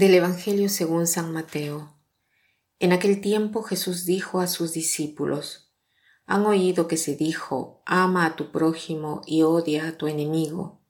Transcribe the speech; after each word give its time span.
Del 0.00 0.14
Evangelio 0.14 0.70
según 0.70 1.06
San 1.06 1.30
Mateo. 1.30 1.94
En 2.78 2.92
aquel 2.92 3.20
tiempo 3.20 3.62
Jesús 3.62 4.06
dijo 4.06 4.40
a 4.40 4.46
sus 4.46 4.72
discípulos, 4.72 5.74
Han 6.24 6.46
oído 6.46 6.88
que 6.88 6.96
se 6.96 7.16
dijo, 7.16 7.82
ama 7.84 8.24
a 8.24 8.34
tu 8.34 8.50
prójimo 8.50 9.20
y 9.26 9.42
odia 9.42 9.88
a 9.88 9.98
tu 9.98 10.06
enemigo. 10.06 10.80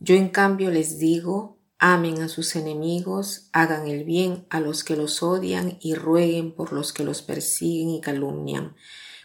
Yo 0.00 0.16
en 0.16 0.30
cambio 0.30 0.72
les 0.72 0.98
digo, 0.98 1.60
amen 1.78 2.22
a 2.22 2.28
sus 2.28 2.56
enemigos, 2.56 3.50
hagan 3.52 3.86
el 3.86 4.02
bien 4.02 4.48
a 4.50 4.58
los 4.58 4.82
que 4.82 4.96
los 4.96 5.22
odian 5.22 5.78
y 5.80 5.94
rueguen 5.94 6.52
por 6.52 6.72
los 6.72 6.92
que 6.92 7.04
los 7.04 7.22
persiguen 7.22 7.90
y 7.90 8.00
calumnian, 8.00 8.74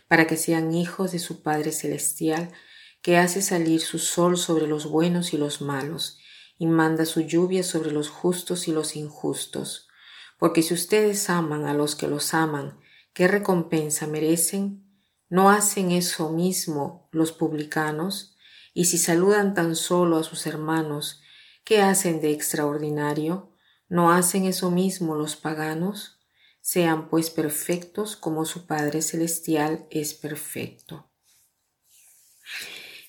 para 0.08 0.28
que 0.28 0.38
sean 0.38 0.72
hijos 0.72 1.14
de 1.14 1.18
su 1.18 1.42
Padre 1.42 1.72
Celestial, 1.72 2.52
que 3.02 3.18
hace 3.18 3.42
salir 3.42 3.82
su 3.82 3.98
sol 3.98 4.38
sobre 4.38 4.68
los 4.68 4.86
buenos 4.86 5.34
y 5.34 5.40
los 5.40 5.62
malos 5.62 6.20
y 6.58 6.68
manda 6.68 7.06
su 7.06 7.22
lluvia 7.22 7.64
sobre 7.64 7.92
los 7.92 8.10
justos 8.10 8.68
y 8.68 8.72
los 8.72 8.96
injustos. 8.96 9.88
Porque 10.38 10.62
si 10.62 10.74
ustedes 10.74 11.30
aman 11.30 11.66
a 11.66 11.74
los 11.74 11.96
que 11.96 12.08
los 12.08 12.34
aman, 12.34 12.80
¿qué 13.14 13.28
recompensa 13.28 14.08
merecen? 14.08 14.86
¿No 15.30 15.50
hacen 15.50 15.92
eso 15.92 16.32
mismo 16.32 17.10
los 17.12 17.32
publicanos? 17.32 18.36
Y 18.74 18.86
si 18.86 18.98
saludan 18.98 19.54
tan 19.54 19.76
solo 19.76 20.18
a 20.18 20.24
sus 20.24 20.46
hermanos, 20.48 21.22
¿qué 21.64 21.82
hacen 21.82 22.22
de 22.22 22.32
extraordinario? 22.32 23.52
¿No 23.88 24.12
hacen 24.12 24.46
eso 24.46 24.72
mismo 24.72 25.16
los 25.16 25.36
paganos? 25.36 26.20
Sean 26.62 27.10
pues 27.10 27.30
perfectos 27.30 28.16
como 28.16 28.46
su 28.46 28.66
Padre 28.66 29.02
Celestial 29.02 29.88
es 29.92 30.14
perfecto. 30.14 31.10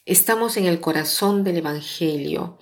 Estamos 0.05 0.57
en 0.57 0.67
el 0.67 0.81
corazón 0.81 1.43
del 1.43 1.57
Evangelio. 1.57 2.59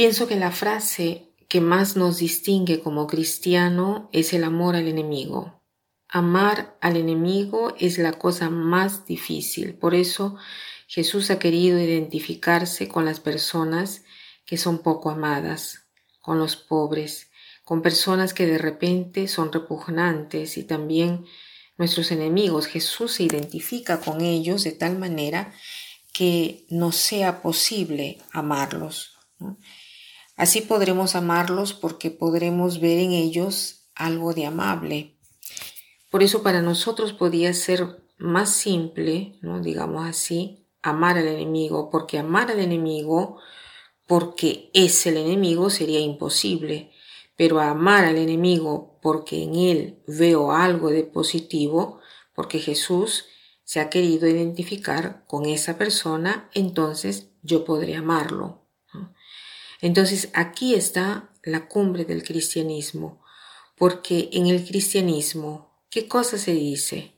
Pienso 0.00 0.26
que 0.26 0.36
la 0.36 0.50
frase 0.50 1.28
que 1.46 1.60
más 1.60 1.94
nos 1.94 2.16
distingue 2.16 2.80
como 2.80 3.06
cristiano 3.06 4.08
es 4.14 4.32
el 4.32 4.44
amor 4.44 4.74
al 4.74 4.88
enemigo. 4.88 5.60
Amar 6.08 6.78
al 6.80 6.96
enemigo 6.96 7.74
es 7.78 7.98
la 7.98 8.12
cosa 8.12 8.48
más 8.48 9.04
difícil. 9.04 9.74
Por 9.74 9.94
eso 9.94 10.38
Jesús 10.86 11.30
ha 11.30 11.38
querido 11.38 11.78
identificarse 11.78 12.88
con 12.88 13.04
las 13.04 13.20
personas 13.20 14.02
que 14.46 14.56
son 14.56 14.78
poco 14.78 15.10
amadas, 15.10 15.84
con 16.22 16.38
los 16.38 16.56
pobres, 16.56 17.30
con 17.62 17.82
personas 17.82 18.32
que 18.32 18.46
de 18.46 18.56
repente 18.56 19.28
son 19.28 19.52
repugnantes 19.52 20.56
y 20.56 20.64
también 20.64 21.26
nuestros 21.76 22.10
enemigos. 22.10 22.68
Jesús 22.68 23.12
se 23.12 23.24
identifica 23.24 24.00
con 24.00 24.22
ellos 24.22 24.64
de 24.64 24.72
tal 24.72 24.98
manera 24.98 25.52
que 26.14 26.64
no 26.70 26.90
sea 26.90 27.42
posible 27.42 28.16
amarlos. 28.32 29.18
Así 30.40 30.62
podremos 30.62 31.16
amarlos 31.16 31.74
porque 31.74 32.10
podremos 32.10 32.80
ver 32.80 32.96
en 32.96 33.10
ellos 33.10 33.90
algo 33.94 34.32
de 34.32 34.46
amable. 34.46 35.18
Por 36.10 36.22
eso 36.22 36.42
para 36.42 36.62
nosotros 36.62 37.12
podría 37.12 37.52
ser 37.52 38.02
más 38.16 38.48
simple, 38.48 39.38
¿no? 39.42 39.60
digamos 39.60 40.08
así, 40.08 40.64
amar 40.80 41.18
al 41.18 41.28
enemigo, 41.28 41.90
porque 41.90 42.18
amar 42.18 42.50
al 42.50 42.60
enemigo, 42.60 43.36
porque 44.06 44.70
es 44.72 45.04
el 45.04 45.18
enemigo, 45.18 45.68
sería 45.68 46.00
imposible. 46.00 46.90
Pero 47.36 47.60
amar 47.60 48.06
al 48.06 48.16
enemigo 48.16 48.98
porque 49.02 49.42
en 49.42 49.56
él 49.56 50.02
veo 50.06 50.52
algo 50.52 50.88
de 50.88 51.04
positivo, 51.04 52.00
porque 52.34 52.60
Jesús 52.60 53.26
se 53.62 53.78
ha 53.78 53.90
querido 53.90 54.26
identificar 54.26 55.22
con 55.26 55.44
esa 55.44 55.76
persona, 55.76 56.48
entonces 56.54 57.28
yo 57.42 57.66
podré 57.66 57.94
amarlo. 57.94 58.59
Entonces 59.80 60.30
aquí 60.34 60.74
está 60.74 61.30
la 61.42 61.68
cumbre 61.68 62.04
del 62.04 62.22
cristianismo, 62.22 63.22
porque 63.76 64.28
en 64.32 64.46
el 64.46 64.66
cristianismo, 64.66 65.82
¿qué 65.90 66.06
cosa 66.06 66.36
se 66.36 66.52
dice? 66.52 67.14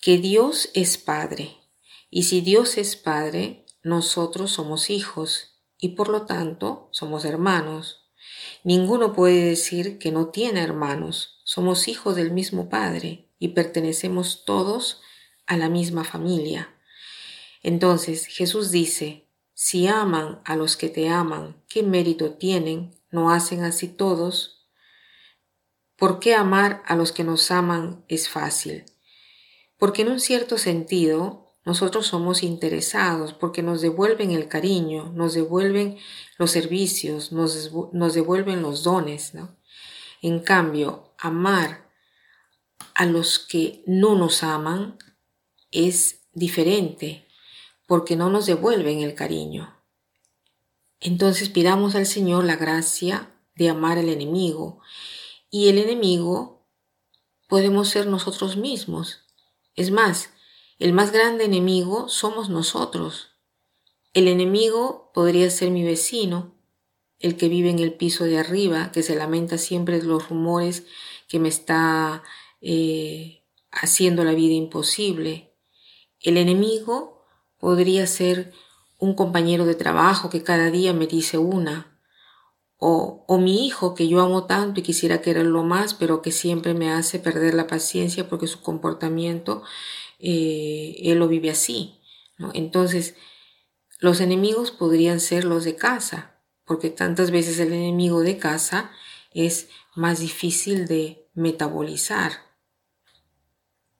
Que 0.00 0.18
Dios 0.18 0.70
es 0.74 0.96
Padre, 0.96 1.56
y 2.10 2.22
si 2.22 2.40
Dios 2.40 2.78
es 2.78 2.96
Padre, 2.96 3.66
nosotros 3.82 4.52
somos 4.52 4.90
hijos, 4.90 5.58
y 5.78 5.90
por 5.90 6.08
lo 6.08 6.26
tanto 6.26 6.88
somos 6.90 7.24
hermanos. 7.24 8.08
Ninguno 8.64 9.12
puede 9.12 9.44
decir 9.44 9.98
que 9.98 10.10
no 10.10 10.28
tiene 10.28 10.60
hermanos, 10.60 11.40
somos 11.44 11.86
hijos 11.88 12.16
del 12.16 12.32
mismo 12.32 12.68
Padre 12.68 13.28
y 13.38 13.48
pertenecemos 13.48 14.44
todos 14.44 15.00
a 15.46 15.56
la 15.56 15.68
misma 15.68 16.04
familia. 16.04 16.74
Entonces 17.62 18.26
Jesús 18.26 18.70
dice, 18.70 19.27
si 19.60 19.88
aman 19.88 20.40
a 20.44 20.54
los 20.54 20.76
que 20.76 20.88
te 20.88 21.08
aman, 21.08 21.60
¿qué 21.68 21.82
mérito 21.82 22.34
tienen? 22.34 22.94
¿No 23.10 23.32
hacen 23.32 23.64
así 23.64 23.88
todos? 23.88 24.68
¿Por 25.96 26.20
qué 26.20 26.36
amar 26.36 26.80
a 26.86 26.94
los 26.94 27.10
que 27.10 27.24
nos 27.24 27.50
aman 27.50 28.04
es 28.06 28.28
fácil? 28.28 28.84
Porque 29.76 30.02
en 30.02 30.12
un 30.12 30.20
cierto 30.20 30.58
sentido 30.58 31.56
nosotros 31.64 32.06
somos 32.06 32.44
interesados, 32.44 33.32
porque 33.32 33.64
nos 33.64 33.80
devuelven 33.80 34.30
el 34.30 34.46
cariño, 34.46 35.10
nos 35.12 35.34
devuelven 35.34 35.98
los 36.38 36.52
servicios, 36.52 37.32
nos, 37.32 37.72
nos 37.92 38.14
devuelven 38.14 38.62
los 38.62 38.84
dones. 38.84 39.34
¿no? 39.34 39.56
En 40.22 40.38
cambio, 40.38 41.14
amar 41.18 41.90
a 42.94 43.06
los 43.06 43.40
que 43.40 43.82
no 43.88 44.14
nos 44.14 44.44
aman 44.44 44.98
es 45.72 46.28
diferente 46.32 47.27
porque 47.88 48.16
no 48.16 48.28
nos 48.28 48.44
devuelven 48.44 49.00
el 49.00 49.14
cariño. 49.14 49.74
Entonces 51.00 51.48
pidamos 51.48 51.94
al 51.94 52.04
Señor 52.04 52.44
la 52.44 52.56
gracia 52.56 53.34
de 53.54 53.70
amar 53.70 53.96
al 53.96 54.10
enemigo 54.10 54.80
y 55.50 55.70
el 55.70 55.78
enemigo 55.78 56.66
podemos 57.48 57.88
ser 57.88 58.06
nosotros 58.06 58.58
mismos. 58.58 59.24
Es 59.74 59.90
más, 59.90 60.30
el 60.78 60.92
más 60.92 61.12
grande 61.12 61.46
enemigo 61.46 62.10
somos 62.10 62.50
nosotros. 62.50 63.30
El 64.12 64.28
enemigo 64.28 65.10
podría 65.14 65.48
ser 65.48 65.70
mi 65.70 65.82
vecino, 65.82 66.54
el 67.18 67.38
que 67.38 67.48
vive 67.48 67.70
en 67.70 67.78
el 67.78 67.94
piso 67.94 68.24
de 68.24 68.38
arriba, 68.38 68.92
que 68.92 69.02
se 69.02 69.16
lamenta 69.16 69.56
siempre 69.56 69.98
de 69.98 70.06
los 70.06 70.28
rumores 70.28 70.84
que 71.26 71.38
me 71.38 71.48
está 71.48 72.22
eh, 72.60 73.44
haciendo 73.70 74.24
la 74.24 74.34
vida 74.34 74.52
imposible. 74.52 75.54
El 76.20 76.36
enemigo 76.36 77.17
Podría 77.58 78.06
ser 78.06 78.52
un 78.98 79.14
compañero 79.14 79.64
de 79.64 79.74
trabajo 79.74 80.30
que 80.30 80.42
cada 80.42 80.70
día 80.70 80.92
me 80.92 81.06
dice 81.06 81.38
una, 81.38 81.98
o, 82.80 83.24
o, 83.26 83.38
mi 83.38 83.66
hijo 83.66 83.96
que 83.96 84.06
yo 84.06 84.20
amo 84.20 84.44
tanto 84.44 84.78
y 84.78 84.84
quisiera 84.84 85.20
quererlo 85.20 85.64
más, 85.64 85.94
pero 85.94 86.22
que 86.22 86.30
siempre 86.30 86.74
me 86.74 86.92
hace 86.92 87.18
perder 87.18 87.54
la 87.54 87.66
paciencia 87.66 88.28
porque 88.28 88.46
su 88.46 88.60
comportamiento, 88.62 89.64
eh, 90.20 90.94
él 91.02 91.18
lo 91.18 91.26
vive 91.26 91.50
así. 91.50 91.98
Entonces, 92.54 93.16
los 93.98 94.20
enemigos 94.20 94.70
podrían 94.70 95.18
ser 95.18 95.44
los 95.44 95.64
de 95.64 95.74
casa, 95.74 96.40
porque 96.64 96.88
tantas 96.88 97.32
veces 97.32 97.58
el 97.58 97.72
enemigo 97.72 98.20
de 98.20 98.38
casa 98.38 98.92
es 99.32 99.68
más 99.96 100.20
difícil 100.20 100.86
de 100.86 101.28
metabolizar. 101.34 102.32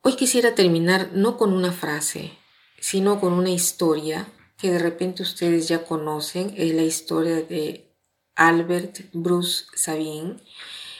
Hoy 0.02 0.14
quisiera 0.14 0.54
terminar 0.54 1.10
no 1.14 1.36
con 1.36 1.52
una 1.52 1.72
frase, 1.72 2.37
sino 2.80 3.20
con 3.20 3.32
una 3.32 3.50
historia 3.50 4.28
que 4.56 4.70
de 4.70 4.78
repente 4.78 5.22
ustedes 5.22 5.68
ya 5.68 5.84
conocen, 5.84 6.52
es 6.56 6.74
la 6.74 6.82
historia 6.82 7.42
de 7.42 7.94
Albert 8.34 9.00
Bruce 9.12 9.66
Sabin, 9.74 10.40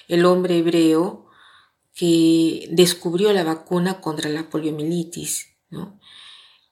el 0.07 0.25
hombre 0.25 0.59
hebreo 0.59 1.27
que 1.95 2.69
descubrió 2.71 3.33
la 3.33 3.45
vacuna 3.45 4.01
contra 4.01 4.31
la 4.31 4.49
poliomielitis. 4.49 5.49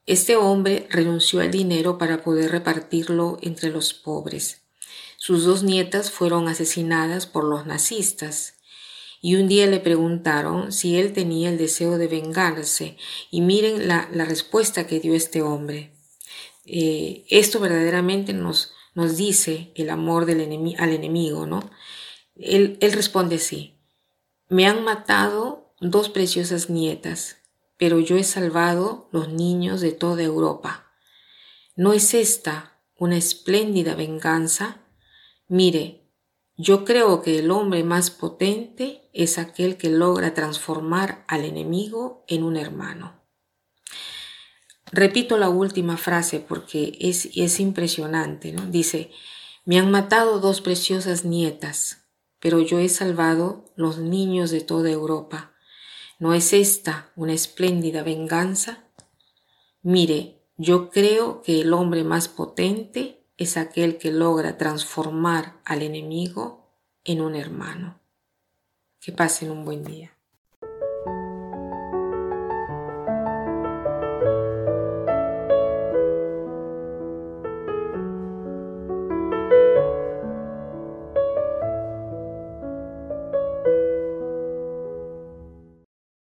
Este 0.06 0.36
hombre 0.36 0.86
renunció 0.90 1.40
al 1.40 1.50
dinero 1.50 1.98
para 1.98 2.22
poder 2.22 2.52
repartirlo 2.52 3.38
entre 3.42 3.70
los 3.70 3.92
pobres. 3.92 4.62
Sus 5.16 5.44
dos 5.44 5.64
nietas 5.64 6.12
fueron 6.12 6.46
asesinadas 6.46 7.26
por 7.26 7.44
los 7.44 7.66
nazistas 7.66 8.55
y 9.26 9.34
un 9.34 9.48
día 9.48 9.66
le 9.66 9.80
preguntaron 9.80 10.70
si 10.70 10.96
él 11.00 11.12
tenía 11.12 11.48
el 11.48 11.58
deseo 11.58 11.98
de 11.98 12.06
vengarse 12.06 12.96
y 13.28 13.40
miren 13.40 13.88
la, 13.88 14.06
respuesta 14.24 14.86
que 14.86 15.00
dio 15.00 15.16
este 15.16 15.42
hombre. 15.42 15.92
Eh, 16.64 17.24
esto 17.28 17.58
verdaderamente 17.58 18.32
nos, 18.32 18.72
nos 18.94 19.16
dice 19.16 19.72
el 19.74 19.90
amor 19.90 20.26
del 20.26 20.76
al 20.78 20.90
enemigo, 20.90 21.44
¿no? 21.44 21.68
Él, 22.36 22.78
él 22.80 22.92
responde 22.92 23.34
así, 23.34 23.80
me 24.48 24.68
han 24.68 24.84
matado 24.84 25.74
dos 25.80 26.08
preciosas 26.08 26.70
nietas, 26.70 27.38
pero 27.78 27.98
yo 27.98 28.16
he 28.16 28.22
salvado 28.22 29.08
los 29.10 29.28
niños 29.28 29.80
de 29.80 29.90
toda 29.90 30.22
Europa. 30.22 30.92
¿No 31.74 31.94
es 31.94 32.14
esta 32.14 32.78
una 32.96 33.16
espléndida 33.16 33.96
venganza? 33.96 34.82
Mire, 35.48 36.05
yo 36.56 36.84
creo 36.84 37.20
que 37.20 37.38
el 37.38 37.50
hombre 37.50 37.84
más 37.84 38.10
potente 38.10 39.08
es 39.12 39.38
aquel 39.38 39.76
que 39.76 39.90
logra 39.90 40.32
transformar 40.32 41.24
al 41.28 41.44
enemigo 41.44 42.24
en 42.28 42.44
un 42.44 42.56
hermano. 42.56 43.20
Repito 44.90 45.36
la 45.36 45.50
última 45.50 45.96
frase 45.96 46.40
porque 46.40 46.96
es, 47.00 47.28
es 47.34 47.60
impresionante. 47.60 48.52
¿no? 48.52 48.66
Dice, 48.66 49.10
me 49.64 49.78
han 49.78 49.90
matado 49.90 50.40
dos 50.40 50.60
preciosas 50.60 51.24
nietas, 51.24 52.08
pero 52.40 52.60
yo 52.60 52.78
he 52.78 52.88
salvado 52.88 53.72
los 53.76 53.98
niños 53.98 54.50
de 54.50 54.60
toda 54.60 54.90
Europa. 54.90 55.52
¿No 56.18 56.32
es 56.32 56.52
esta 56.54 57.12
una 57.16 57.34
espléndida 57.34 58.02
venganza? 58.02 58.84
Mire, 59.82 60.42
yo 60.56 60.88
creo 60.88 61.42
que 61.42 61.60
el 61.60 61.74
hombre 61.74 62.02
más 62.04 62.28
potente 62.28 63.15
es 63.36 63.56
aquel 63.56 63.98
que 63.98 64.10
logra 64.10 64.56
transformar 64.56 65.60
al 65.64 65.82
enemigo 65.82 66.70
en 67.04 67.20
un 67.20 67.34
hermano. 67.34 68.00
Que 69.00 69.12
pasen 69.12 69.50
un 69.50 69.64
buen 69.64 69.84
día. 69.84 70.15